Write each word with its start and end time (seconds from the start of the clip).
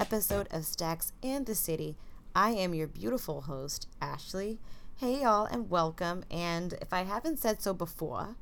episode 0.00 0.48
of 0.50 0.64
Stacks 0.64 1.12
and 1.22 1.46
the 1.46 1.54
City. 1.54 1.96
I 2.34 2.50
am 2.50 2.74
your 2.74 2.86
beautiful 2.86 3.42
host, 3.42 3.88
Ashley. 4.00 4.58
Hey, 4.96 5.22
y'all, 5.22 5.46
and 5.46 5.70
welcome. 5.70 6.24
And 6.30 6.74
if 6.80 6.92
I 6.92 7.02
haven't 7.02 7.38
said 7.38 7.60
so 7.60 7.74
before, 7.74 8.36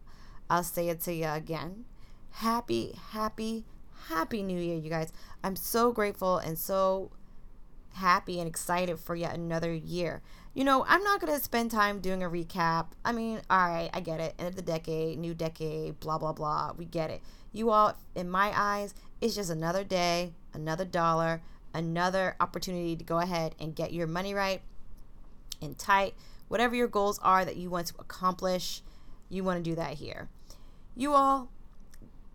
I'll 0.51 0.63
say 0.63 0.89
it 0.89 1.01
to 1.03 1.13
you 1.13 1.29
again. 1.29 1.85
Happy, 2.31 2.99
happy, 3.11 3.65
happy 4.09 4.43
New 4.43 4.59
Year, 4.59 4.77
you 4.77 4.91
guys. 4.91 5.13
I'm 5.43 5.57
so 5.57 5.93
grateful 5.93 6.39
and 6.39 6.59
so 6.59 7.11
happy 7.95 8.39
and 8.39 8.49
excited 8.49 8.99
for 8.99 9.15
yet 9.15 9.35
another 9.35 9.73
year. 9.73 10.23
You 10.55 10.65
know, 10.65 10.85
I'm 10.87 11.03
not 11.03 11.21
going 11.21 11.33
to 11.33 11.43
spend 11.43 11.71
time 11.71 12.01
doing 12.01 12.23
a 12.23 12.29
recap. 12.29 12.89
I 13.05 13.13
mean, 13.13 13.41
all 13.49 13.69
right, 13.69 13.91
I 13.93 14.01
get 14.01 14.21
it. 14.21 14.35
End 14.39 14.49
of 14.49 14.57
the 14.57 14.63
decade, 14.63 15.19
new 15.19 15.35
decade, 15.35 16.01
blah, 16.01 16.19
blah, 16.19 16.33
blah. 16.33 16.73
We 16.77 16.85
get 16.85 17.11
it. 17.11 17.23
You 17.53 17.71
all, 17.71 17.97
in 18.15 18.31
my 18.31 18.53
eyes, 18.55 18.95
it's 19.21 19.35
just 19.35 19.51
another 19.51 19.85
day, 19.85 20.35
another 20.55 20.85
dollar, 20.85 21.43
another 21.75 22.37
opportunity 22.41 22.97
to 22.97 23.05
go 23.05 23.19
ahead 23.19 23.55
and 23.59 23.75
get 23.75 23.93
your 23.93 24.07
money 24.07 24.35
right 24.35 24.63
and 25.61 25.79
tight. 25.79 26.15
Whatever 26.49 26.75
your 26.75 26.89
goals 26.89 27.19
are 27.23 27.45
that 27.45 27.57
you 27.57 27.71
want 27.71 27.89
to 27.89 27.95
accomplish, 27.99 28.83
you 29.29 29.43
want 29.45 29.63
to 29.63 29.71
do 29.71 29.77
that 29.77 29.95
here. 29.95 30.29
You 30.97 31.15
all, 31.15 31.49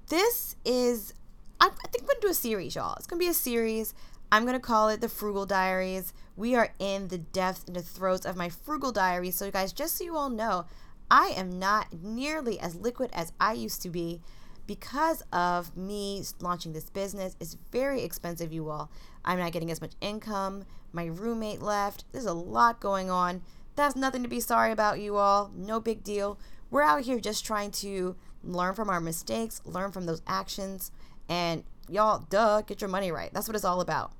this 0.09 0.55
is, 0.65 1.13
I, 1.59 1.69
think 1.69 2.01
I'm 2.01 2.05
going 2.05 2.21
to 2.21 2.27
do 2.27 2.31
a 2.31 2.33
series, 2.33 2.75
y'all. 2.75 2.95
It's 2.95 3.05
going 3.05 3.19
to 3.19 3.25
be 3.25 3.29
a 3.29 3.35
series. 3.35 3.93
I'm 4.31 4.43
going 4.43 4.55
to 4.55 4.59
call 4.59 4.89
it 4.89 5.01
the 5.01 5.09
Frugal 5.09 5.45
Diaries. 5.45 6.13
We 6.35 6.55
are 6.55 6.73
in 6.79 7.09
the 7.09 7.19
depths 7.19 7.63
and 7.67 7.75
the 7.75 7.81
throes 7.81 8.25
of 8.25 8.35
my 8.35 8.49
Frugal 8.49 8.91
Diaries. 8.91 9.35
So, 9.35 9.49
guys, 9.51 9.71
just 9.71 9.97
so 9.97 10.03
you 10.03 10.17
all 10.17 10.29
know, 10.29 10.65
I 11.09 11.27
am 11.37 11.59
not 11.59 11.87
nearly 12.01 12.59
as 12.59 12.75
liquid 12.75 13.11
as 13.13 13.31
I 13.39 13.53
used 13.53 13.81
to 13.83 13.89
be 13.89 14.21
because 14.67 15.23
of 15.31 15.75
me 15.75 16.23
launching 16.39 16.73
this 16.73 16.89
business. 16.89 17.35
It's 17.39 17.57
very 17.71 18.03
expensive, 18.03 18.53
you 18.53 18.69
all. 18.69 18.91
I'm 19.25 19.39
not 19.39 19.53
getting 19.53 19.71
as 19.71 19.81
much 19.81 19.93
income. 20.01 20.65
My 20.91 21.05
roommate 21.05 21.61
left. 21.61 22.03
There's 22.11 22.25
a 22.25 22.33
lot 22.33 22.79
going 22.79 23.09
on. 23.09 23.41
That's 23.75 23.95
nothing 23.95 24.23
to 24.23 24.29
be 24.29 24.39
sorry 24.39 24.71
about, 24.71 24.99
you 24.99 25.17
all. 25.17 25.51
No 25.55 25.79
big 25.79 26.03
deal. 26.03 26.37
We're 26.69 26.83
out 26.83 27.01
here 27.01 27.19
just 27.19 27.45
trying 27.45 27.71
to 27.71 28.15
learn 28.43 28.73
from 28.73 28.89
our 28.89 28.99
mistakes, 28.99 29.61
learn 29.65 29.91
from 29.91 30.05
those 30.05 30.21
actions, 30.27 30.91
and 31.29 31.63
y'all, 31.89 32.25
duh, 32.29 32.61
get 32.61 32.81
your 32.81 32.89
money 32.89 33.11
right. 33.11 33.31
That's 33.33 33.47
what 33.47 33.55
it's 33.55 33.65
all 33.65 33.81
about. 33.81 34.11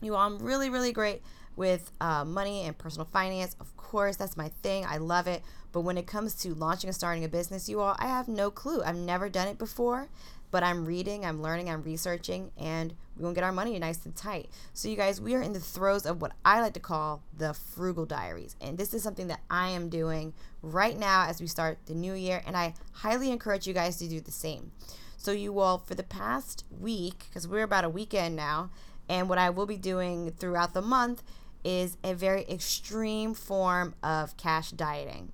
You 0.00 0.14
all, 0.14 0.26
I'm 0.26 0.38
really, 0.38 0.70
really 0.70 0.92
great 0.92 1.22
with 1.58 1.90
uh, 2.00 2.24
money 2.24 2.62
and 2.62 2.78
personal 2.78 3.08
finance. 3.12 3.56
Of 3.60 3.76
course, 3.76 4.16
that's 4.16 4.36
my 4.36 4.48
thing. 4.62 4.86
I 4.86 4.98
love 4.98 5.26
it. 5.26 5.42
But 5.72 5.80
when 5.80 5.98
it 5.98 6.06
comes 6.06 6.34
to 6.36 6.54
launching 6.54 6.88
and 6.88 6.94
starting 6.94 7.24
a 7.24 7.28
business, 7.28 7.68
you 7.68 7.80
all, 7.80 7.96
I 7.98 8.06
have 8.06 8.28
no 8.28 8.50
clue. 8.50 8.80
I've 8.82 8.96
never 8.96 9.28
done 9.28 9.48
it 9.48 9.58
before, 9.58 10.08
but 10.50 10.62
I'm 10.62 10.86
reading, 10.86 11.26
I'm 11.26 11.42
learning, 11.42 11.68
I'm 11.68 11.82
researching, 11.82 12.52
and 12.56 12.94
we're 13.18 13.28
to 13.28 13.34
get 13.34 13.44
our 13.44 13.52
money 13.52 13.78
nice 13.78 14.06
and 14.06 14.14
tight. 14.14 14.48
So, 14.72 14.88
you 14.88 14.96
guys, 14.96 15.20
we 15.20 15.34
are 15.34 15.42
in 15.42 15.52
the 15.52 15.60
throes 15.60 16.06
of 16.06 16.22
what 16.22 16.32
I 16.44 16.60
like 16.62 16.74
to 16.74 16.80
call 16.80 17.22
the 17.36 17.52
frugal 17.52 18.06
diaries. 18.06 18.56
And 18.60 18.78
this 18.78 18.94
is 18.94 19.02
something 19.02 19.26
that 19.26 19.40
I 19.50 19.70
am 19.70 19.88
doing 19.88 20.32
right 20.62 20.96
now 20.96 21.26
as 21.26 21.40
we 21.40 21.48
start 21.48 21.78
the 21.86 21.94
new 21.94 22.14
year. 22.14 22.42
And 22.46 22.56
I 22.56 22.74
highly 22.92 23.30
encourage 23.30 23.66
you 23.66 23.74
guys 23.74 23.96
to 23.98 24.08
do 24.08 24.20
the 24.20 24.30
same. 24.30 24.70
So, 25.16 25.32
you 25.32 25.58
all, 25.58 25.78
for 25.78 25.96
the 25.96 26.04
past 26.04 26.64
week, 26.70 27.24
because 27.28 27.48
we're 27.48 27.64
about 27.64 27.84
a 27.84 27.90
weekend 27.90 28.36
now, 28.36 28.70
and 29.08 29.28
what 29.28 29.38
I 29.38 29.50
will 29.50 29.66
be 29.66 29.76
doing 29.76 30.30
throughout 30.30 30.74
the 30.74 30.82
month 30.82 31.22
is 31.64 31.96
a 32.04 32.14
very 32.14 32.44
extreme 32.48 33.34
form 33.34 33.94
of 34.02 34.36
cash 34.36 34.70
dieting. 34.70 35.32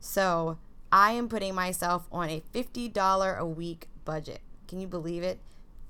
So 0.00 0.58
I 0.90 1.12
am 1.12 1.28
putting 1.28 1.54
myself 1.54 2.06
on 2.10 2.28
a 2.28 2.42
$50 2.54 3.38
a 3.38 3.46
week 3.46 3.88
budget. 4.04 4.40
Can 4.66 4.80
you 4.80 4.86
believe 4.86 5.22
it? 5.22 5.38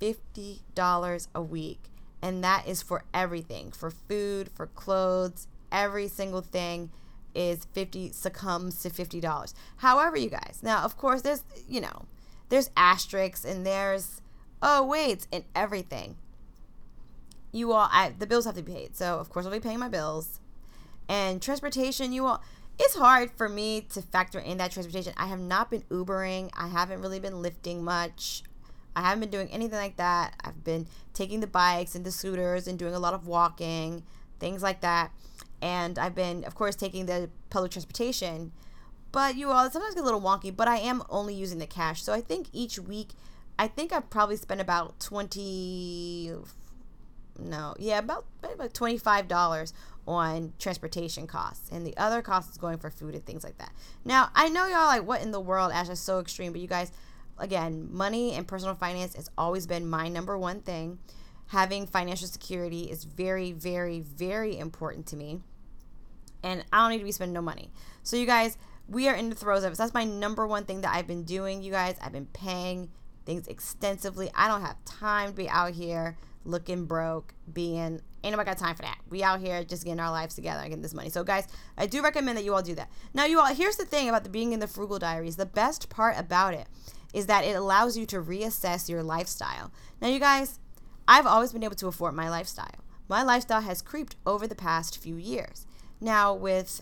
$50 0.01 1.29
a 1.35 1.43
week. 1.43 1.81
And 2.21 2.43
that 2.43 2.67
is 2.67 2.83
for 2.83 3.05
everything 3.15 3.71
for 3.71 3.91
food, 3.91 4.51
for 4.55 4.67
clothes, 4.67 5.47
every 5.71 6.09
single 6.09 6.41
thing 6.41 6.91
is 7.35 7.67
50 7.73 8.11
succumbs 8.13 8.83
to 8.83 8.91
$50. 8.91 9.55
However, 9.77 10.17
you 10.17 10.31
guys, 10.31 10.61
now 10.63 10.83
of 10.83 10.97
course 10.97 11.23
there's, 11.23 11.45
you 11.69 11.81
know, 11.81 12.07
there's 12.49 12.71
asterisks 12.77 13.45
and 13.45 13.65
there's 13.65 14.21
oh 14.63 14.85
wait, 14.85 15.27
and 15.33 15.45
everything 15.55 16.17
you 17.59 17.73
all 17.73 17.89
I 17.91 18.15
the 18.19 18.27
bills 18.27 18.45
have 18.45 18.55
to 18.55 18.63
be 18.63 18.73
paid. 18.73 18.97
So 18.97 19.19
of 19.19 19.29
course 19.31 19.45
I'll 19.45 19.53
be 19.53 19.61
paying 19.61 19.79
my 19.79 19.89
bills. 19.89 20.41
And 21.09 21.43
transportation, 21.43 22.13
you 22.13 22.27
all 22.27 22.43
it's 22.79 22.95
hard 22.95 23.33
for 23.33 23.49
me 23.49 23.81
to 23.93 24.01
factor 24.01 24.39
in 24.39 24.59
that 24.59 24.71
transportation. 24.71 25.13
I 25.17 25.27
have 25.27 25.41
not 25.41 25.71
been 25.71 25.83
Ubering. 25.91 26.51
I 26.57 26.69
haven't 26.69 27.03
really 27.03 27.19
been 27.19 27.35
Lyfting 27.35 27.81
much. 27.81 28.45
I 28.95 29.03
haven't 29.03 29.21
been 29.21 29.31
doing 29.31 29.49
anything 29.51 29.79
like 29.79 29.97
that. 29.97 30.35
I've 30.43 30.63
been 30.65 30.87
taking 31.13 31.41
the 31.41 31.47
bikes 31.47 31.95
and 31.95 32.05
the 32.05 32.13
scooters 32.13 32.69
and 32.69 32.79
doing 32.79 32.95
a 32.95 32.99
lot 32.99 33.15
of 33.15 33.27
walking, 33.27 34.05
things 34.39 34.63
like 34.63 34.81
that. 34.81 35.11
And 35.61 35.99
I've 35.99 36.15
been, 36.15 36.45
of 36.45 36.55
course, 36.55 36.77
taking 36.77 37.07
the 37.07 37.31
public 37.51 37.73
transportation. 37.73 38.53
But 39.11 39.37
you 39.37 39.51
all, 39.51 39.71
sometimes 39.71 39.95
get 39.95 40.03
a 40.03 40.05
little 40.05 40.21
wonky, 40.21 40.55
but 40.55 40.69
I 40.69 40.79
am 40.79 41.03
only 41.09 41.35
using 41.35 41.59
the 41.59 41.67
cash. 41.67 42.03
So 42.03 42.13
I 42.13 42.21
think 42.21 42.49
each 42.53 42.79
week, 42.79 43.11
I 43.59 43.67
think 43.67 43.93
I've 43.93 44.11
probably 44.11 44.37
spent 44.37 44.61
about 44.61 45.01
20, 45.01 46.33
no, 47.39 47.75
yeah, 47.79 47.99
about 47.99 48.27
about 48.43 48.75
twenty 48.75 48.99
five 48.99 49.29
dollars 49.29 49.73
on 50.07 50.53
transportation 50.59 51.27
costs, 51.27 51.71
and 51.71 51.87
the 51.87 51.97
other 51.97 52.23
cost 52.23 52.51
is 52.51 52.57
going 52.57 52.79
for 52.79 52.91
food 52.91 53.15
and 53.15 53.25
things 53.25 53.45
like 53.45 53.59
that. 53.59 53.73
Now, 54.05 54.31
I 54.35 54.49
know 54.49 54.67
y'all 54.67 54.87
like, 54.87 55.07
what 55.07 55.23
in 55.23 55.31
the 55.31 55.41
world? 55.41 55.71
Ash 55.73 55.89
is 55.89 56.01
so 56.01 56.19
extreme, 56.19 56.53
but 56.53 56.61
you 56.61 56.67
guys, 56.67 56.91
again, 57.39 57.89
money 57.93 58.33
and 58.33 58.47
personal 58.49 58.75
finance 58.75 59.15
has 59.15 59.31
always 59.37 59.67
been 59.67 59.89
my 59.89 60.09
number 60.09 60.37
one 60.37 60.61
thing. 60.61 60.99
Having 61.49 61.87
financial 61.87 62.29
security 62.29 62.91
is 62.91 63.05
very, 63.05 63.53
very, 63.53 64.01
very 64.01 64.59
important 64.59 65.07
to 65.07 65.17
me, 65.17 65.41
and 66.43 66.65
I 66.73 66.81
don't 66.81 66.91
need 66.91 66.99
to 66.99 67.05
be 67.05 67.13
spending 67.13 67.35
no 67.35 67.43
money. 67.43 67.71
So, 68.03 68.17
you 68.17 68.27
guys, 68.27 68.59
we 68.89 69.09
are 69.09 69.15
in 69.15 69.29
the 69.29 69.35
throes 69.35 69.65
of 69.65 69.73
it. 69.73 69.77
So 69.77 69.83
that's 69.83 69.95
my 69.95 70.05
number 70.05 70.47
one 70.47 70.65
thing 70.65 70.81
that 70.81 70.95
I've 70.95 71.07
been 71.07 71.25
doing, 71.25 71.63
you 71.63 71.71
guys. 71.71 71.97
I've 72.01 72.13
been 72.13 72.27
paying 72.27 72.91
things 73.27 73.47
extensively. 73.47 74.31
I 74.35 74.49
don't 74.49 74.63
have 74.63 74.83
time 74.87 75.29
to 75.29 75.35
be 75.35 75.49
out 75.49 75.75
here 75.75 76.17
looking 76.49 76.87
broke, 76.87 77.35
being 77.53 78.01
ain't 78.25 78.33
nobody 78.33 78.47
got 78.47 78.59
time 78.59 78.75
for 78.75 78.83
that. 78.83 78.99
We 79.09 79.23
out 79.23 79.41
here 79.41 79.63
just 79.63 79.85
getting 79.85 80.01
our 80.01 80.11
lives 80.11 80.35
together 80.35 80.61
and 80.61 80.71
getting 80.71 80.83
this 80.83 80.95
money. 80.95 81.11
So 81.11 81.23
guys, 81.23 81.47
I 81.77 81.87
do 81.87 82.03
recommend 82.03 82.37
that 82.39 82.45
you 82.45 82.55
all 82.55 82.63
do 82.63 82.75
that. 82.75 82.91
Now 83.15 83.27
you 83.27 83.39
all 83.39 83.55
here's 83.55 83.77
the 83.77 83.85
thing 83.85 84.09
about 84.09 84.25
the 84.25 84.31
being 84.31 84.53
in 84.53 84.61
the 84.61 84.67
frugal 84.67 84.99
diaries. 84.99 85.37
The 85.37 85.47
best 85.47 85.89
part 85.89 86.19
about 86.19 86.55
it 86.55 86.67
is 87.13 87.27
that 87.27 87.45
it 87.45 87.57
allows 87.57 87.97
you 87.97 88.07
to 88.07 88.21
reassess 88.21 88.89
your 88.89 89.03
lifestyle. 89.03 89.71
Now 90.01 90.09
you 90.09 90.19
guys, 90.19 90.59
I've 91.07 91.27
always 91.27 91.53
been 91.53 91.65
able 91.65 91.77
to 91.77 91.87
afford 91.87 92.15
my 92.15 92.29
lifestyle. 92.29 92.85
My 93.09 93.23
lifestyle 93.23 93.63
has 93.63 93.81
creeped 93.81 94.17
over 94.27 94.47
the 94.47 94.55
past 94.55 94.99
few 94.99 95.17
years. 95.17 95.67
Now 96.01 96.35
with 96.35 96.81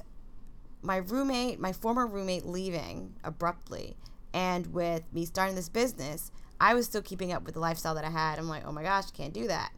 my 0.82 0.96
roommate, 0.96 1.60
my 1.60 1.72
former 1.72 2.06
roommate 2.06 2.46
leaving 2.46 3.14
abruptly 3.24 3.96
and 4.32 4.66
with 4.72 5.02
me 5.12 5.24
starting 5.24 5.56
this 5.56 5.68
business, 5.68 6.30
I 6.60 6.74
was 6.74 6.86
still 6.86 7.02
keeping 7.02 7.32
up 7.32 7.44
with 7.44 7.54
the 7.54 7.60
lifestyle 7.60 7.94
that 7.94 8.04
I 8.04 8.10
had. 8.10 8.38
I'm 8.38 8.48
like, 8.48 8.64
oh 8.66 8.72
my 8.72 8.82
gosh, 8.82 9.10
can't 9.10 9.34
do 9.34 9.46
that. 9.48 9.72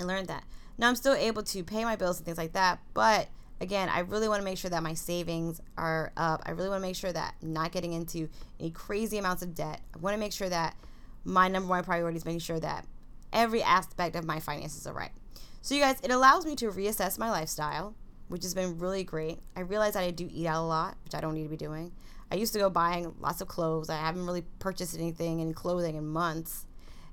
I 0.00 0.04
learned 0.04 0.28
that. 0.28 0.44
Now 0.78 0.88
I'm 0.88 0.96
still 0.96 1.14
able 1.14 1.42
to 1.42 1.64
pay 1.64 1.84
my 1.84 1.96
bills 1.96 2.18
and 2.18 2.24
things 2.24 2.38
like 2.38 2.52
that, 2.52 2.80
but 2.94 3.28
again, 3.62 3.88
I 3.88 4.00
really 4.00 4.28
want 4.28 4.40
to 4.40 4.44
make 4.44 4.58
sure 4.58 4.70
that 4.70 4.82
my 4.82 4.94
savings 4.94 5.60
are 5.78 6.12
up. 6.16 6.42
I 6.44 6.50
really 6.50 6.68
want 6.68 6.82
to 6.82 6.86
make 6.86 6.96
sure 6.96 7.12
that 7.12 7.36
I'm 7.42 7.52
not 7.52 7.70
getting 7.72 7.92
into 7.92 8.28
any 8.58 8.70
crazy 8.70 9.18
amounts 9.18 9.42
of 9.42 9.54
debt. 9.54 9.80
I 9.94 9.98
want 9.98 10.14
to 10.14 10.20
make 10.20 10.32
sure 10.32 10.48
that 10.48 10.76
my 11.24 11.46
number 11.46 11.68
one 11.68 11.84
priority 11.84 12.16
is 12.16 12.24
making 12.24 12.40
sure 12.40 12.58
that 12.58 12.84
every 13.32 13.62
aspect 13.62 14.16
of 14.16 14.24
my 14.24 14.40
finances 14.40 14.86
are 14.86 14.92
right. 14.92 15.12
So, 15.62 15.76
you 15.76 15.80
guys, 15.80 16.00
it 16.02 16.10
allows 16.10 16.44
me 16.44 16.56
to 16.56 16.70
reassess 16.70 17.18
my 17.18 17.30
lifestyle, 17.30 17.94
which 18.26 18.42
has 18.42 18.52
been 18.52 18.78
really 18.78 19.04
great. 19.04 19.38
I 19.54 19.60
realize 19.60 19.94
that 19.94 20.02
I 20.02 20.10
do 20.10 20.28
eat 20.32 20.46
out 20.46 20.64
a 20.64 20.66
lot, 20.66 20.96
which 21.04 21.14
I 21.14 21.20
don't 21.20 21.34
need 21.34 21.44
to 21.44 21.48
be 21.48 21.56
doing. 21.56 21.92
I 22.32 22.36
used 22.36 22.54
to 22.54 22.58
go 22.58 22.70
buying 22.70 23.14
lots 23.20 23.42
of 23.42 23.48
clothes. 23.48 23.90
I 23.90 23.96
haven't 23.96 24.24
really 24.24 24.44
purchased 24.58 24.98
anything 24.98 25.40
in 25.40 25.52
clothing 25.52 25.96
in 25.96 26.06
months. 26.06 26.64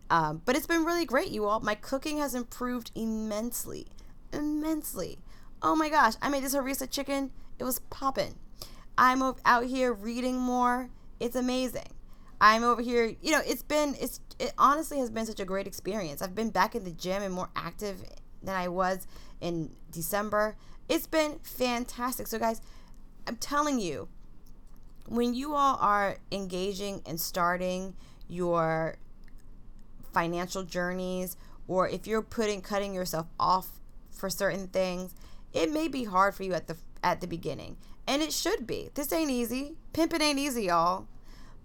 Um, 0.10 0.42
but 0.46 0.56
it's 0.56 0.66
been 0.66 0.86
really 0.86 1.04
great, 1.04 1.28
you 1.28 1.46
all. 1.46 1.60
My 1.60 1.76
cooking 1.76 2.20
has 2.20 2.34
improved 2.34 2.92
immensely. 2.96 3.88
Immensely. 4.32 5.20
Oh 5.62 5.76
my 5.76 5.90
gosh, 5.90 6.14
I 6.22 6.30
made 6.30 6.42
this 6.42 6.56
harissa 6.56 6.90
chicken. 6.90 7.32
It 7.60 7.66
was 7.66 7.80
popping. 7.90 8.36
I'm 8.98 9.22
out 9.44 9.66
here 9.66 9.92
reading 9.92 10.38
more. 10.38 10.90
It's 11.20 11.36
amazing. 11.36 11.90
I'm 12.40 12.64
over 12.64 12.82
here, 12.82 13.14
you 13.22 13.34
know, 13.34 13.42
it's 13.46 13.64
been, 13.64 13.98
it's, 14.00 14.22
it 14.40 14.54
honestly 14.58 15.00
has 15.00 15.10
been 15.10 15.26
such 15.26 15.42
a 15.42 15.46
great 15.46 15.68
experience. 15.68 16.22
I've 16.22 16.34
been 16.34 16.50
back 16.50 16.76
in 16.76 16.86
the 16.86 16.92
gym 16.92 17.24
and 17.24 17.34
more 17.34 17.50
active 17.58 18.02
than 18.42 18.56
I 18.56 18.70
was 18.70 19.06
in 19.42 19.72
December. 19.92 20.56
It's 20.88 21.08
been 21.08 21.40
fantastic. 21.44 22.28
So, 22.28 22.40
guys, 22.40 22.62
I'm 23.28 23.36
telling 23.36 23.82
you, 23.82 24.08
when 25.10 25.34
you 25.34 25.56
all 25.56 25.78
are 25.82 26.18
engaging 26.32 27.02
and 27.06 27.20
starting 27.20 27.96
your 28.28 28.98
financial 30.14 30.64
journeys 30.64 31.36
or 31.68 31.90
if 31.90 32.08
you're 32.08 32.22
putting 32.22 32.62
cutting 32.62 32.94
yourself 32.94 33.28
off 33.40 33.80
for 34.12 34.30
certain 34.30 34.68
things 34.68 35.14
it 35.54 35.72
may 35.72 35.88
be 35.88 36.06
hard 36.06 36.36
for 36.36 36.44
you 36.44 36.54
at 36.54 36.68
the 36.68 36.78
at 37.04 37.22
the 37.22 37.28
beginning 37.28 37.78
and 38.08 38.22
it 38.22 38.34
should 38.34 38.68
be 38.68 38.90
this 38.96 39.12
ain't 39.14 39.32
easy 39.32 39.76
pimping 39.94 40.22
ain't 40.22 40.40
easy 40.40 40.66
y'all 40.66 41.08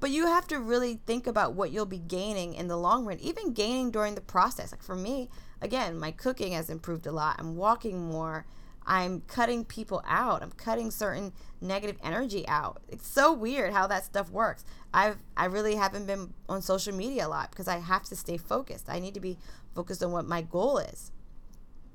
But 0.00 0.10
you 0.10 0.26
have 0.26 0.46
to 0.48 0.58
really 0.60 1.00
think 1.06 1.26
about 1.26 1.54
what 1.54 1.70
you'll 1.70 1.86
be 1.86 1.98
gaining 1.98 2.54
in 2.54 2.68
the 2.68 2.76
long 2.76 3.06
run, 3.06 3.18
even 3.20 3.54
gaining 3.54 3.90
during 3.90 4.14
the 4.14 4.20
process. 4.20 4.72
Like 4.72 4.82
for 4.82 4.96
me, 4.96 5.30
again, 5.62 5.98
my 5.98 6.10
cooking 6.10 6.52
has 6.52 6.68
improved 6.68 7.06
a 7.06 7.12
lot. 7.12 7.36
I'm 7.38 7.56
walking 7.56 8.10
more. 8.10 8.44
I'm 8.86 9.22
cutting 9.22 9.64
people 9.64 10.02
out. 10.06 10.42
I'm 10.42 10.52
cutting 10.52 10.90
certain 10.90 11.32
negative 11.60 11.96
energy 12.02 12.46
out. 12.46 12.82
It's 12.88 13.06
so 13.06 13.32
weird 13.32 13.72
how 13.72 13.86
that 13.86 14.04
stuff 14.04 14.30
works. 14.30 14.64
I've 14.92 15.18
I 15.36 15.46
really 15.46 15.76
haven't 15.76 16.06
been 16.06 16.34
on 16.48 16.62
social 16.62 16.94
media 16.94 17.26
a 17.26 17.28
lot 17.28 17.50
because 17.50 17.68
I 17.68 17.78
have 17.78 18.04
to 18.04 18.16
stay 18.16 18.36
focused. 18.36 18.88
I 18.88 18.98
need 18.98 19.14
to 19.14 19.20
be 19.20 19.38
focused 19.74 20.02
on 20.02 20.12
what 20.12 20.26
my 20.26 20.42
goal 20.42 20.78
is. 20.78 21.12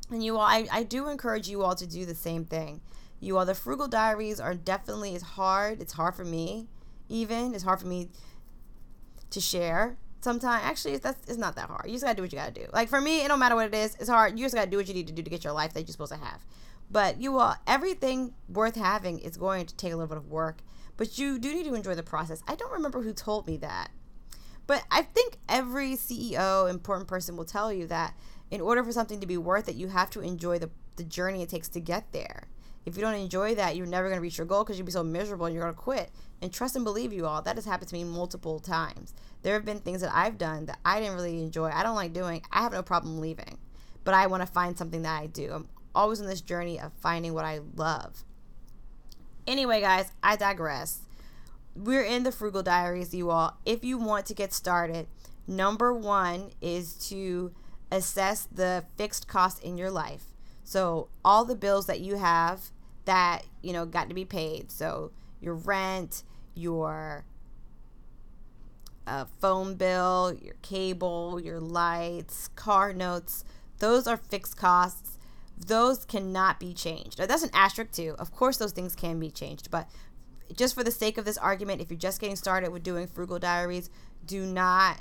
And 0.10 0.24
you 0.24 0.38
all 0.38 0.42
I, 0.42 0.68
I 0.72 0.84
do 0.84 1.08
encourage 1.08 1.48
you 1.48 1.64
all 1.64 1.76
to 1.76 1.88
do 1.88 2.06
the 2.06 2.16
same 2.16 2.46
thing. 2.46 2.82
You 3.20 3.38
all 3.38 3.46
the 3.46 3.56
frugal 3.56 3.88
diaries 3.88 4.40
are 4.40 4.56
definitely 4.56 5.14
it's 5.14 5.24
hard. 5.24 5.82
It's 5.82 5.94
hard 5.94 6.16
for 6.16 6.26
me 6.26 6.68
even. 7.08 7.54
It's 7.54 7.64
hard 7.64 7.80
for 7.80 7.88
me 7.88 8.10
to 9.30 9.40
share 9.40 9.98
sometimes 10.22 10.64
actually 10.66 10.98
that's 10.98 11.30
it's 11.30 11.38
not 11.38 11.56
that 11.56 11.70
hard 11.70 11.86
you 11.86 11.94
just 11.94 12.04
gotta 12.04 12.16
do 12.16 12.22
what 12.22 12.32
you 12.32 12.38
gotta 12.38 12.52
do 12.52 12.66
like 12.74 12.90
for 12.90 13.00
me 13.00 13.24
it 13.24 13.28
don't 13.28 13.40
matter 13.40 13.56
what 13.56 13.66
it 13.66 13.74
is 13.74 13.96
it's 14.00 14.10
hard 14.10 14.38
you 14.38 14.46
just 14.46 14.56
gotta 14.56 14.70
do 14.70 14.78
what 14.78 14.88
you 14.88 14.94
need 14.94 15.08
to 15.08 15.14
do 15.14 15.22
to 15.22 15.30
get 15.30 15.44
your 15.44 15.54
life 15.54 15.74
that 15.74 15.82
you're 15.82 15.94
supposed 15.94 16.12
to 16.12 16.18
have 16.18 16.44
but 16.90 17.22
you 17.22 17.38
all 17.38 17.56
everything 17.68 18.34
worth 18.48 18.76
having 18.76 19.20
is 19.20 19.38
going 19.38 19.66
to 19.66 19.76
take 19.76 19.92
a 19.92 19.96
little 19.96 20.08
bit 20.08 20.18
of 20.18 20.30
work 20.30 20.62
but 20.98 21.18
you 21.18 21.40
do 21.40 21.54
need 21.54 21.66
to 21.66 21.74
enjoy 21.74 21.96
the 21.96 22.04
process 22.04 22.44
i 22.48 22.56
don't 22.56 22.72
remember 22.72 23.02
who 23.02 23.14
told 23.14 23.48
me 23.48 23.58
that 23.58 23.90
but 24.68 24.84
i 24.92 25.02
think 25.02 25.38
every 25.48 25.92
ceo 25.92 26.70
important 26.70 27.08
person 27.08 27.36
will 27.36 27.46
tell 27.46 27.72
you 27.72 27.86
that 27.88 28.14
in 28.52 28.62
order 28.62 28.84
for 28.84 28.92
something 28.92 29.20
to 29.20 29.28
be 29.28 29.38
worth 29.38 29.70
it 29.70 29.76
you 29.76 29.88
have 29.88 30.10
to 30.10 30.22
enjoy 30.22 30.58
the, 30.58 30.70
the 30.96 31.04
journey 31.04 31.42
it 31.42 31.50
takes 31.50 31.68
to 31.68 31.80
get 31.80 32.12
there 32.12 32.48
if 32.86 32.96
you 32.96 33.02
don't 33.02 33.14
enjoy 33.14 33.54
that 33.54 33.76
you're 33.76 33.86
never 33.86 34.08
going 34.08 34.18
to 34.18 34.22
reach 34.22 34.38
your 34.38 34.48
goal 34.48 34.64
because 34.64 34.78
you'll 34.78 34.86
be 34.86 34.92
so 34.92 35.04
miserable 35.04 35.46
and 35.46 35.54
you're 35.54 35.64
going 35.64 35.76
to 35.76 35.80
quit 35.80 36.10
and 36.42 36.52
trust 36.52 36.76
and 36.76 36.86
believe 36.86 37.14
you 37.14 37.26
all 37.26 37.42
that 37.42 37.56
has 37.56 37.66
happened 37.66 37.88
to 37.90 37.96
me 37.96 38.04
multiple 38.04 38.60
times 38.60 39.14
there 39.42 39.54
have 39.54 39.66
been 39.66 39.80
things 39.80 40.02
that 40.02 40.14
I've 40.14 40.38
done 40.38 40.66
that 40.66 40.80
I 40.84 41.00
didn't 41.00 41.16
really 41.16 41.42
enjoy. 41.42 41.70
I 41.70 41.84
don't 41.84 41.96
like 41.96 42.14
doing. 42.14 42.42
I 42.52 42.62
have 42.62 42.74
no 42.74 42.84
problem 42.84 43.20
leaving, 43.20 43.58
but 44.04 44.14
I 44.14 44.28
want 44.28 44.42
to 44.42 44.48
find 44.48 44.78
something 44.78 45.04
that 45.04 45.22
I 45.22 45.28
do. 45.28 45.52
I'm 45.54 45.68
always 45.96 46.22
on 46.22 46.28
this 46.28 46.42
journey 46.42 46.80
of 46.80 46.92
finding 46.94 47.34
what 47.34 47.46
I 47.46 47.60
love. 47.76 48.24
Anyway, 49.48 49.82
guys, 49.82 50.12
I 50.22 50.36
digress. 50.36 51.02
We're 51.76 52.04
in 52.04 52.24
the 52.24 52.32
Frugal 52.32 52.64
Diaries, 52.64 53.14
you 53.14 53.30
all. 53.30 53.58
If 53.66 53.84
you 53.84 53.98
want 53.98 54.26
to 54.28 54.34
get 54.34 54.54
started, 54.54 55.08
number 55.48 55.94
one 55.94 56.52
is 56.62 56.94
to 57.10 57.52
assess 57.92 58.48
the 58.52 58.86
fixed 58.98 59.28
cost 59.28 59.64
in 59.64 59.78
your 59.78 59.92
life. 59.92 60.26
So, 60.64 61.08
all 61.26 61.46
the 61.46 61.56
bills 61.56 61.88
that 61.88 62.00
you 62.00 62.18
have 62.18 62.70
that, 63.06 63.44
you 63.62 63.74
know, 63.74 63.86
got 63.86 64.10
to 64.10 64.16
be 64.16 64.26
paid. 64.26 64.72
So, 64.72 65.12
your 65.42 65.56
rent, 65.56 66.24
your 66.54 67.24
a 69.10 69.26
phone 69.40 69.76
bill, 69.76 70.38
your 70.40 70.54
cable, 70.62 71.40
your 71.44 71.60
lights, 71.60 72.48
car 72.50 72.94
notes, 72.94 73.44
those 73.80 74.06
are 74.08 74.18
fixed 74.18 74.56
costs. 74.56 75.18
Those 75.60 76.06
cannot 76.06 76.60
be 76.60 76.74
changed. 76.74 77.20
Now, 77.20 77.26
that's 77.26 77.44
an 77.44 77.52
asterisk 77.54 77.92
too. 77.92 78.16
Of 78.18 78.32
course, 78.32 78.58
those 78.58 78.72
things 78.72 78.96
can 78.96 79.20
be 79.20 79.30
changed, 79.30 79.70
but 79.70 79.90
just 80.56 80.74
for 80.74 80.84
the 80.84 80.92
sake 80.92 81.18
of 81.18 81.26
this 81.26 81.38
argument, 81.38 81.82
if 81.82 81.92
you're 81.92 82.00
just 82.00 82.20
getting 82.20 82.36
started 82.36 82.72
with 82.72 82.84
doing 82.84 83.08
frugal 83.08 83.40
diaries, 83.40 83.90
do 84.26 84.46
not, 84.46 84.98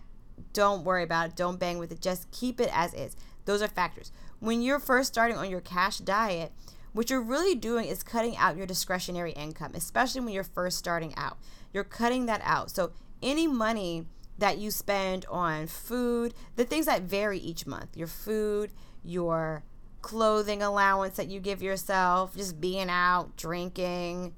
don't 0.52 0.84
worry 0.84 1.02
about 1.02 1.28
it. 1.30 1.36
Don't 1.36 1.58
bang 1.58 1.78
with 1.78 1.92
it. 1.92 2.00
Just 2.00 2.30
keep 2.30 2.60
it 2.60 2.70
as 2.72 2.92
is. 2.92 3.16
Those 3.44 3.62
are 3.62 3.68
factors. 3.68 4.12
When 4.40 4.60
you're 4.60 4.78
first 4.78 5.12
starting 5.12 5.38
on 5.38 5.50
your 5.50 5.60
cash 5.60 5.98
diet, 5.98 6.52
what 6.92 7.08
you're 7.10 7.22
really 7.22 7.54
doing 7.54 7.86
is 7.86 8.02
cutting 8.02 8.36
out 8.36 8.56
your 8.56 8.66
discretionary 8.66 9.32
income, 9.32 9.72
especially 9.74 10.20
when 10.20 10.34
you're 10.34 10.44
first 10.44 10.78
starting 10.78 11.14
out. 11.16 11.38
You're 11.72 11.84
cutting 11.84 12.26
that 12.26 12.40
out. 12.44 12.70
So 12.70 12.92
any 13.22 13.46
money 13.46 14.06
that 14.38 14.58
you 14.58 14.70
spend 14.70 15.24
on 15.30 15.66
food, 15.66 16.34
the 16.56 16.64
things 16.64 16.86
that 16.86 17.02
vary 17.02 17.38
each 17.38 17.66
month, 17.66 17.96
your 17.96 18.06
food, 18.06 18.72
your 19.02 19.64
clothing 20.02 20.62
allowance 20.62 21.16
that 21.16 21.28
you 21.28 21.40
give 21.40 21.62
yourself, 21.62 22.36
just 22.36 22.60
being 22.60 22.88
out, 22.88 23.36
drinking. 23.36 24.34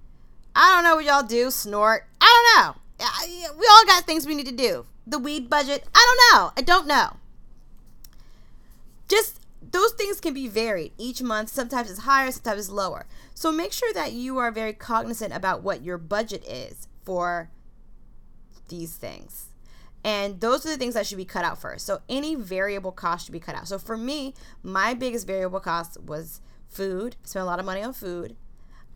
I 0.54 0.74
don't 0.74 0.84
know 0.84 0.96
what 0.96 1.04
y'all 1.04 1.22
do, 1.22 1.50
snort. 1.50 2.06
I 2.20 2.54
don't 2.56 2.66
know. 2.66 2.76
We 3.58 3.66
all 3.70 3.86
got 3.86 4.04
things 4.04 4.26
we 4.26 4.34
need 4.34 4.46
to 4.46 4.52
do. 4.52 4.86
The 5.06 5.18
weed 5.18 5.48
budget, 5.48 5.84
I 5.94 6.16
don't 6.32 6.40
know. 6.40 6.52
I 6.56 6.62
don't 6.62 6.86
know. 6.86 7.16
Just 9.08 9.40
those 9.70 9.92
things 9.92 10.20
can 10.20 10.34
be 10.34 10.48
varied 10.48 10.92
each 10.98 11.22
month. 11.22 11.50
Sometimes 11.50 11.90
it's 11.90 12.00
higher, 12.00 12.30
sometimes 12.30 12.60
it's 12.60 12.70
lower. 12.70 13.06
So 13.34 13.52
make 13.52 13.72
sure 13.72 13.92
that 13.92 14.12
you 14.12 14.38
are 14.38 14.50
very 14.50 14.72
cognizant 14.72 15.32
about 15.34 15.62
what 15.62 15.82
your 15.82 15.98
budget 15.98 16.44
is 16.46 16.88
for 17.04 17.50
these 18.68 18.96
things. 18.96 19.50
And 20.02 20.41
those 20.41 20.64
are 20.64 20.70
the 20.70 20.79
things 20.79 20.94
that 20.94 21.06
should 21.06 21.19
be 21.19 21.25
cut 21.25 21.44
out 21.44 21.61
first. 21.61 21.85
So 21.85 22.00
any 22.08 22.35
variable 22.35 22.93
cost 22.93 23.26
should 23.26 23.32
be 23.32 23.41
cut 23.41 23.55
out. 23.55 23.69
So 23.69 23.79
for 23.79 23.97
me, 23.97 24.35
my 24.62 24.94
biggest 24.94 25.26
variable 25.26 25.61
cost 25.61 25.99
was 26.00 26.41
food. 26.69 27.17
I 27.23 27.26
spent 27.26 27.43
a 27.43 27.47
lot 27.47 27.58
of 27.58 27.67
money 27.67 27.82
on 27.82 27.93
food. 27.93 28.37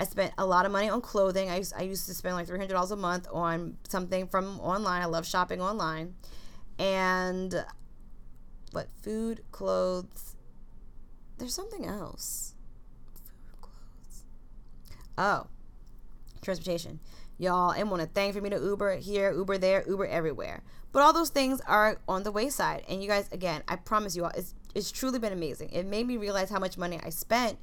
I 0.01 0.05
spent 0.05 0.33
a 0.39 0.47
lot 0.47 0.67
of 0.67 0.73
money 0.73 0.89
on 0.89 1.01
clothing. 1.01 1.51
I 1.51 1.59
used, 1.59 1.75
I 1.77 1.83
used 1.83 2.07
to 2.07 2.15
spend 2.15 2.35
like 2.35 2.49
$300 2.49 2.91
a 2.91 2.97
month 2.97 3.29
on 3.33 3.77
something 3.87 4.27
from 4.27 4.59
online. 4.61 5.03
I 5.03 5.07
love 5.07 5.27
shopping 5.27 5.61
online. 5.61 6.15
And 6.79 7.65
what 8.73 8.89
food, 9.03 9.43
clothes. 9.53 10.37
There's 11.39 11.55
something 11.55 11.85
else. 11.85 12.55
Food, 13.25 13.61
clothes. 13.61 14.25
Oh, 15.19 15.47
transportation 16.43 17.01
y'all 17.39 17.71
and 17.71 17.91
want 17.91 18.03
to 18.03 18.09
thank 18.09 18.35
for 18.35 18.41
me 18.41 18.51
to 18.51 18.59
Uber 18.59 18.97
here, 18.97 19.33
Uber 19.33 19.59
there, 19.59 19.85
Uber 19.87 20.07
everywhere. 20.07 20.63
But 20.93 21.03
all 21.03 21.13
those 21.13 21.31
things 21.31 21.61
are 21.67 21.99
on 22.09 22.23
the 22.23 22.31
wayside. 22.31 22.85
And 22.89 23.03
you 23.03 23.09
guys, 23.09 23.29
again, 23.33 23.63
I 23.67 23.77
promise 23.77 24.15
you 24.15 24.25
all, 24.25 24.31
it's, 24.37 24.55
it's 24.75 24.93
truly 24.93 25.19
been 25.19 25.33
amazing. 25.33 25.71
It 25.71 25.87
made 25.87 26.07
me 26.07 26.17
realize 26.17 26.51
how 26.51 26.61
much 26.61 26.79
money 26.79 27.01
I 27.03 27.11
spent 27.11 27.59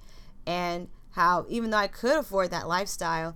and 0.45 0.89
how, 1.11 1.45
even 1.49 1.69
though 1.69 1.77
I 1.77 1.87
could 1.87 2.17
afford 2.17 2.51
that 2.51 2.67
lifestyle, 2.67 3.35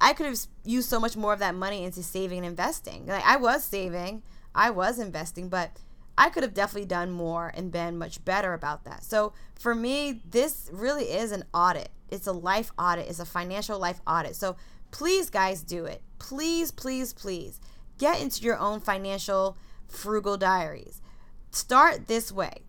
I 0.00 0.12
could 0.12 0.26
have 0.26 0.38
used 0.64 0.88
so 0.88 1.00
much 1.00 1.16
more 1.16 1.32
of 1.32 1.38
that 1.38 1.54
money 1.54 1.84
into 1.84 2.02
saving 2.02 2.38
and 2.38 2.46
investing. 2.46 3.06
Like 3.06 3.24
I 3.26 3.36
was 3.36 3.64
saving, 3.64 4.22
I 4.54 4.70
was 4.70 4.98
investing, 4.98 5.48
but 5.48 5.70
I 6.18 6.30
could 6.30 6.42
have 6.42 6.54
definitely 6.54 6.86
done 6.86 7.10
more 7.10 7.52
and 7.54 7.70
been 7.70 7.98
much 7.98 8.24
better 8.24 8.54
about 8.54 8.84
that. 8.84 9.04
So 9.04 9.32
for 9.58 9.74
me, 9.74 10.22
this 10.28 10.70
really 10.72 11.04
is 11.04 11.32
an 11.32 11.44
audit. 11.52 11.90
It's 12.10 12.26
a 12.26 12.32
life 12.32 12.72
audit. 12.78 13.08
It's 13.08 13.18
a 13.18 13.26
financial 13.26 13.78
life 13.78 14.00
audit. 14.06 14.36
So 14.36 14.56
Please, 14.96 15.28
guys, 15.28 15.62
do 15.62 15.84
it. 15.84 16.00
Please, 16.18 16.70
please, 16.70 17.12
please 17.12 17.60
get 17.98 18.18
into 18.18 18.42
your 18.42 18.56
own 18.56 18.80
financial 18.80 19.58
frugal 19.86 20.38
diaries. 20.38 21.02
Start 21.50 22.06
this 22.06 22.32
way. 22.32 22.62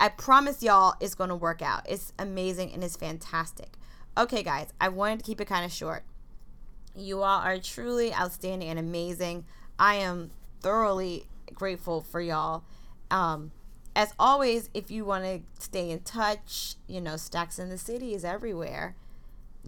I 0.00 0.08
promise 0.08 0.60
y'all 0.60 0.94
it's 1.00 1.14
going 1.14 1.30
to 1.30 1.36
work 1.36 1.62
out. 1.62 1.88
It's 1.88 2.12
amazing 2.18 2.72
and 2.72 2.82
it's 2.82 2.96
fantastic. 2.96 3.74
Okay, 4.16 4.42
guys, 4.42 4.72
I 4.80 4.88
wanted 4.88 5.20
to 5.20 5.24
keep 5.24 5.40
it 5.40 5.44
kind 5.44 5.64
of 5.64 5.70
short. 5.70 6.02
You 6.96 7.22
all 7.22 7.42
are 7.42 7.60
truly 7.60 8.12
outstanding 8.12 8.68
and 8.68 8.80
amazing. 8.80 9.44
I 9.78 9.94
am 9.94 10.32
thoroughly 10.60 11.28
grateful 11.54 12.00
for 12.00 12.20
y'all. 12.20 12.64
Um, 13.08 13.52
as 13.94 14.12
always, 14.18 14.68
if 14.74 14.90
you 14.90 15.04
want 15.04 15.22
to 15.22 15.42
stay 15.64 15.92
in 15.92 16.00
touch, 16.00 16.74
you 16.88 17.00
know, 17.00 17.16
Stacks 17.16 17.56
in 17.56 17.68
the 17.68 17.78
City 17.78 18.14
is 18.14 18.24
everywhere. 18.24 18.96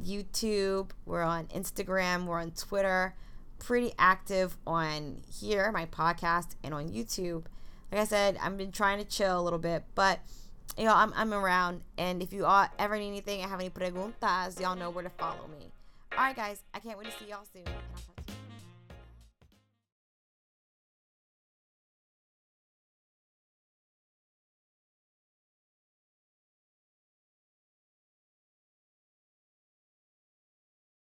YouTube, 0.04 0.90
we're 1.06 1.22
on 1.22 1.46
Instagram, 1.46 2.26
we're 2.26 2.40
on 2.40 2.50
Twitter, 2.52 3.14
pretty 3.58 3.92
active 3.98 4.56
on 4.66 5.22
here, 5.32 5.70
my 5.72 5.86
podcast, 5.86 6.56
and 6.64 6.74
on 6.74 6.88
YouTube. 6.88 7.44
Like 7.92 8.02
I 8.02 8.04
said, 8.04 8.38
I've 8.40 8.56
been 8.56 8.72
trying 8.72 8.98
to 8.98 9.04
chill 9.04 9.38
a 9.38 9.42
little 9.42 9.58
bit, 9.58 9.84
but 9.94 10.20
you 10.78 10.84
know, 10.84 10.94
I'm, 10.94 11.12
I'm 11.14 11.34
around. 11.34 11.82
And 11.98 12.22
if 12.22 12.32
you 12.32 12.46
all 12.46 12.66
ever 12.78 12.98
need 12.98 13.08
anything 13.08 13.42
and 13.42 13.50
have 13.50 13.60
any 13.60 13.70
preguntas, 13.70 14.60
y'all 14.60 14.76
know 14.76 14.90
where 14.90 15.04
to 15.04 15.10
follow 15.10 15.48
me. 15.58 15.72
All 16.16 16.24
right, 16.24 16.36
guys, 16.36 16.62
I 16.74 16.78
can't 16.80 16.98
wait 16.98 17.06
to 17.06 17.18
see 17.18 17.30
y'all 17.30 17.44
soon. 17.52 17.64